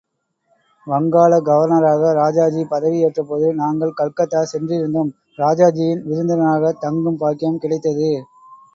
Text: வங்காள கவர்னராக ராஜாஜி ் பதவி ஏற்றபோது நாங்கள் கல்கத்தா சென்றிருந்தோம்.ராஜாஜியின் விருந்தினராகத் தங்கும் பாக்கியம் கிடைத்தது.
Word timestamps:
வங்காள 0.87 1.31
கவர்னராக 1.41 2.13
ராஜாஜி 2.13 2.63
் 2.63 2.71
பதவி 2.71 3.03
ஏற்றபோது 3.05 3.53
நாங்கள் 3.53 3.93
கல்கத்தா 3.93 4.41
சென்றிருந்தோம்.ராஜாஜியின் 4.51 6.05
விருந்தினராகத் 6.05 6.83
தங்கும் 6.83 7.17
பாக்கியம் 7.17 7.59
கிடைத்தது. 7.59 8.11